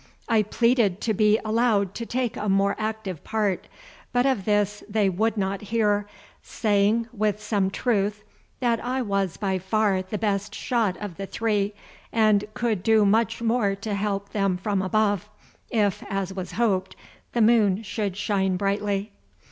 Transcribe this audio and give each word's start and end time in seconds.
I 0.27 0.41
pleaded 0.41 0.99
to 1.01 1.13
be 1.13 1.39
allowed 1.45 1.93
to 1.93 2.07
take 2.07 2.35
a 2.35 2.49
more 2.49 2.75
active 2.79 3.23
part, 3.23 3.67
but 4.11 4.25
of 4.25 4.45
this 4.45 4.83
they 4.89 5.09
would 5.09 5.37
not 5.37 5.61
hear, 5.61 6.07
saying 6.41 7.07
with 7.13 7.39
some 7.39 7.69
truth, 7.69 8.23
that 8.61 8.83
I 8.83 9.03
was 9.03 9.37
by 9.37 9.59
far 9.59 10.01
the 10.01 10.17
best 10.17 10.55
shot 10.55 10.97
of 10.97 11.17
the 11.17 11.27
three, 11.27 11.75
and 12.11 12.45
could 12.55 12.81
do 12.81 13.05
much 13.05 13.43
more 13.43 13.75
to 13.75 13.93
help 13.93 14.29
them 14.29 14.57
from 14.57 14.81
above, 14.81 15.29
if, 15.69 16.03
as 16.09 16.33
was 16.33 16.53
hoped, 16.53 16.95
the 17.33 17.41
moon 17.43 17.83
should 17.83 18.17
shine 18.17 18.57
brightly. 18.57 19.11